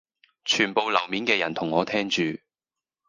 [0.45, 2.23] 全部樓面嘅人同我聽住